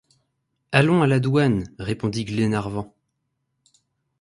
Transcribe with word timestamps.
Allons 0.71 1.03
à 1.03 1.05
la 1.07 1.19
Douane,» 1.19 1.75
répondit 1.77 2.25
Glenarvan. 2.25 2.91